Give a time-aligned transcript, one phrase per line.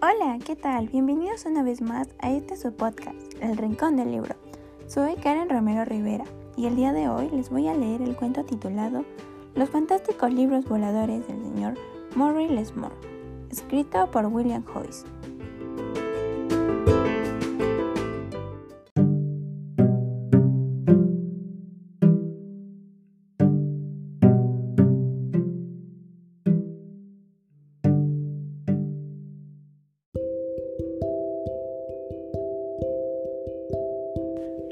[0.00, 0.88] Hola, ¿qué tal?
[0.88, 4.36] Bienvenidos una vez más a este su podcast, El Rincón del Libro.
[4.86, 6.22] Soy Karen Romero Rivera
[6.56, 9.04] y el día de hoy les voy a leer el cuento titulado
[9.56, 11.74] Los fantásticos libros voladores del señor
[12.14, 12.94] Murray Lesmore,
[13.50, 15.04] escrito por William Joyce.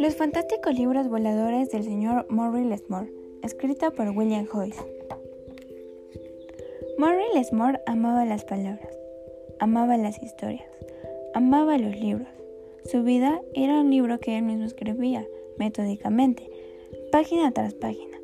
[0.07, 4.81] Los fantásticos libros voladores del señor Murray Lesmore, escrito por William Joyce.
[6.97, 8.97] Murray Lesmore amaba las palabras,
[9.59, 10.71] amaba las historias,
[11.35, 12.29] amaba los libros.
[12.85, 15.27] Su vida era un libro que él mismo escribía,
[15.59, 16.49] metódicamente,
[17.11, 18.17] página tras página.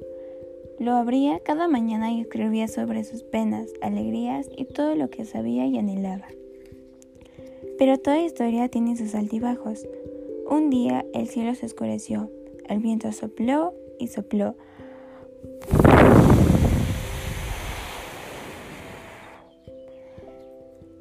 [0.78, 5.66] Lo abría cada mañana y escribía sobre sus penas, alegrías y todo lo que sabía
[5.66, 6.28] y anhelaba.
[7.76, 9.84] Pero toda historia tiene sus altibajos,
[10.48, 12.30] un día el cielo se oscureció,
[12.68, 14.56] el viento sopló y sopló.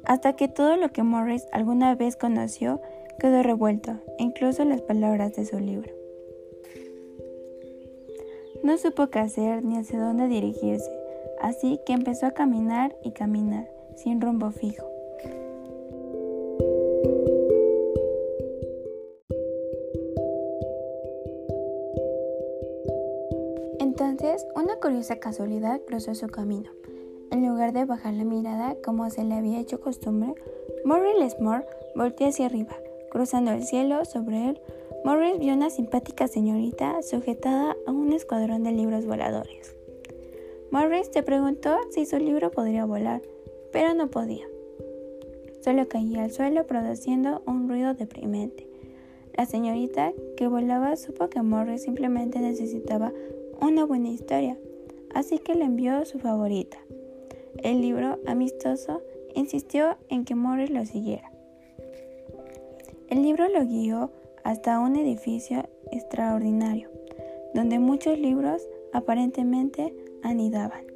[0.04, 2.80] Hasta que todo lo que Morris alguna vez conoció
[3.18, 5.90] quedó revuelto, incluso las palabras de su libro.
[8.62, 10.90] No supo qué hacer ni hacia dónde dirigirse,
[11.40, 14.91] así que empezó a caminar y caminar, sin rumbo fijo.
[23.92, 26.70] Entonces, una curiosa casualidad cruzó su camino.
[27.30, 30.34] En lugar de bajar la mirada como se le había hecho costumbre,
[30.86, 32.74] Morris Lesmore volteó hacia arriba.
[33.10, 34.60] Cruzando el cielo sobre él,
[35.04, 39.76] Morris vio una simpática señorita sujetada a un escuadrón de libros voladores.
[40.70, 43.20] Morris se preguntó si su libro podría volar,
[43.72, 44.46] pero no podía.
[45.60, 48.66] Solo caía al suelo produciendo un ruido deprimente.
[49.36, 53.12] La señorita que volaba supo que Morris simplemente necesitaba
[53.62, 54.58] una buena historia,
[55.14, 56.78] así que le envió su favorita.
[57.62, 59.02] El libro amistoso
[59.36, 61.30] insistió en que Morris lo siguiera.
[63.08, 64.10] El libro lo guió
[64.42, 66.90] hasta un edificio extraordinario,
[67.54, 69.94] donde muchos libros aparentemente
[70.24, 70.91] anidaban.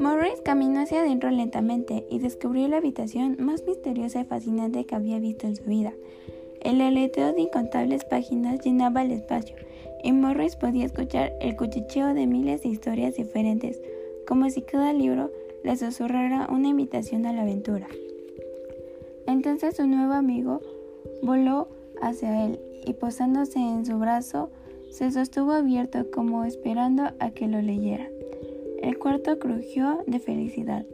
[0.00, 5.18] Morris caminó hacia adentro lentamente y descubrió la habitación más misteriosa y fascinante que había
[5.18, 5.92] visto en su vida.
[6.62, 9.56] El aleteo de incontables páginas llenaba el espacio,
[10.02, 13.78] y Morris podía escuchar el cuchicheo de miles de historias diferentes,
[14.26, 15.30] como si cada libro
[15.64, 17.86] le susurrara una invitación a la aventura.
[19.26, 20.62] Entonces su nuevo amigo
[21.22, 21.68] voló
[22.00, 24.48] hacia él y posándose en su brazo,
[24.88, 28.08] se sostuvo abierto como esperando a que lo leyera.
[28.82, 30.86] El cuarto crujió de felicidad,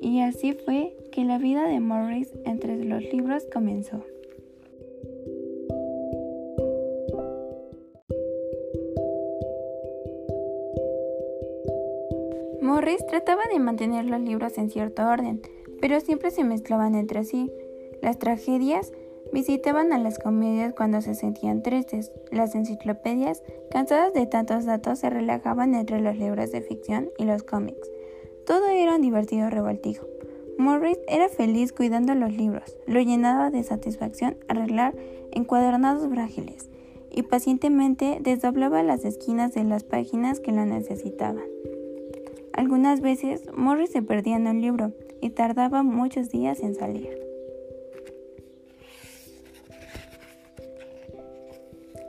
[0.00, 4.04] y así fue que la vida de Morris entre los libros comenzó.
[12.62, 15.42] Morris trataba de mantener los libros en cierto orden,
[15.80, 17.50] pero siempre se mezclaban entre sí.
[18.00, 18.92] Las tragedias
[19.34, 22.12] Visitaban a las comedias cuando se sentían tristes.
[22.30, 27.42] Las enciclopedias, cansadas de tantos datos, se relajaban entre los libros de ficción y los
[27.42, 27.90] cómics.
[28.46, 30.06] Todo era un divertido revoltijo.
[30.56, 34.94] Morris era feliz cuidando los libros, lo llenaba de satisfacción arreglar
[35.32, 36.70] encuadernados frágiles
[37.10, 41.42] y pacientemente desdoblaba las esquinas de las páginas que lo necesitaban.
[42.52, 47.23] Algunas veces Morris se perdía en un libro y tardaba muchos días en salir.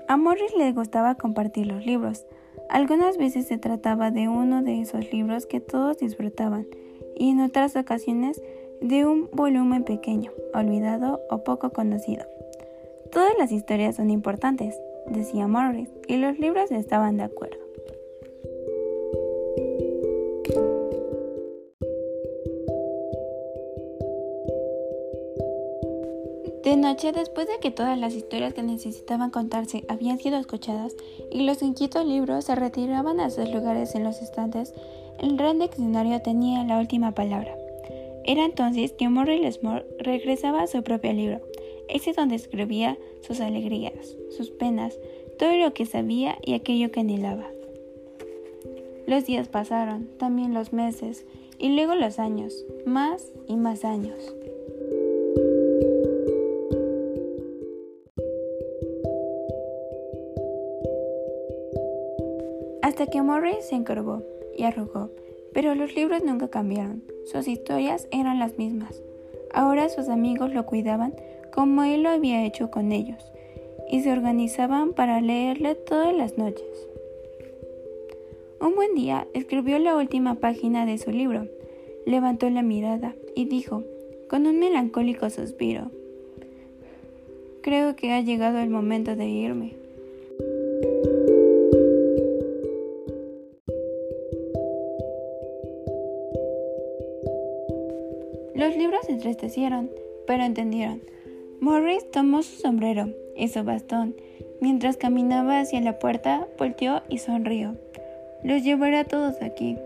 [0.07, 2.25] A Morris le gustaba compartir los libros.
[2.69, 6.67] Algunas veces se trataba de uno de esos libros que todos disfrutaban
[7.16, 8.41] y en otras ocasiones
[8.81, 12.25] de un volumen pequeño, olvidado o poco conocido.
[13.11, 17.65] Todas las historias son importantes, decía Morris, y los libros estaban de acuerdo.
[26.75, 30.93] De noche, después de que todas las historias que necesitaban contarse habían sido escuchadas
[31.31, 34.73] y los inquietos libros se retiraban a sus lugares en los estantes,
[35.19, 37.55] el gran diccionario tenía la última palabra.
[38.25, 41.39] Era entonces que Morris Lesmore regresaba a su propio libro,
[41.87, 44.99] ese donde escribía sus alegrías, sus penas,
[45.39, 47.47] todo lo que sabía y aquello que anhelaba.
[49.07, 51.25] Los días pasaron, también los meses,
[51.57, 54.35] y luego los años, más y más años.
[62.85, 64.22] Hasta que Morris se encorvó
[64.55, 65.09] y arrugó,
[65.53, 69.02] pero los libros nunca cambiaron, sus historias eran las mismas.
[69.52, 71.16] Ahora sus amigos lo cuidaban
[71.52, 73.32] como él lo había hecho con ellos,
[73.90, 76.87] y se organizaban para leerle todas las noches.
[78.61, 81.47] Un buen día escribió la última página de su libro,
[82.05, 83.81] levantó la mirada y dijo,
[84.29, 85.90] con un melancólico suspiro,
[87.64, 89.84] Creo que ha llegado el momento de irme.
[99.25, 99.89] Entristecieron,
[100.27, 101.01] pero entendieron.
[101.59, 104.16] Morris tomó su sombrero y su bastón.
[104.61, 107.75] Mientras caminaba hacia la puerta, volteó y sonrió.
[108.43, 109.77] Los llevaré a todos aquí,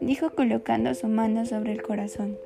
[0.00, 2.38] dijo colocando su mano sobre el corazón.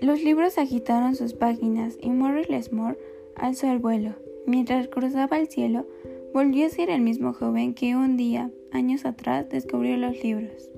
[0.00, 2.98] Los libros agitaron sus páginas y Morris Lesmore
[3.34, 4.14] alzó el vuelo.
[4.46, 5.86] Mientras cruzaba el cielo,
[6.32, 10.70] volvió a ser el mismo joven que un día, años atrás, descubrió los libros.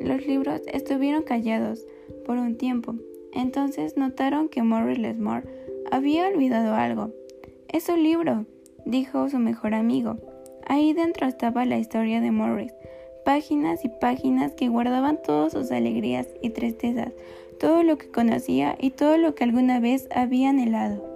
[0.00, 1.86] Los libros estuvieron callados
[2.26, 2.96] por un tiempo.
[3.32, 5.46] Entonces notaron que Morris Lesmore
[5.90, 7.12] había olvidado algo.
[7.68, 8.44] Es un libro,
[8.84, 10.16] dijo su mejor amigo.
[10.66, 12.72] Ahí dentro estaba la historia de Morris,
[13.24, 17.12] páginas y páginas que guardaban todas sus alegrías y tristezas,
[17.60, 21.15] todo lo que conocía y todo lo que alguna vez había anhelado.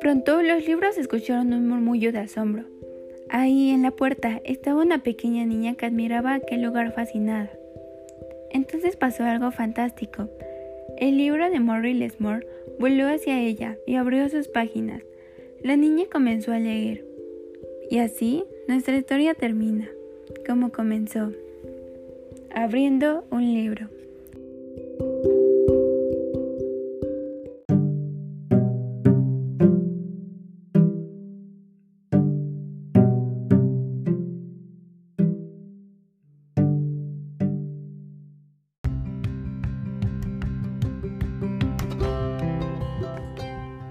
[0.00, 2.64] Pronto los libros escucharon un murmullo de asombro.
[3.30, 7.50] Ahí en la puerta estaba una pequeña niña que admiraba aquel lugar fascinada.
[8.50, 10.28] Entonces pasó algo fantástico.
[10.96, 12.46] El libro de Morrie Lesmore
[12.78, 15.02] voló hacia ella y abrió sus páginas.
[15.62, 17.04] La niña comenzó a leer.
[17.90, 19.88] Y así nuestra historia termina,
[20.46, 21.32] como comenzó,
[22.54, 23.88] abriendo un libro.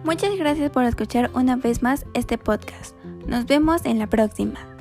[0.07, 2.95] Muchas gracias por escuchar una vez más este podcast.
[3.25, 4.76] Nos vemos en la próxima.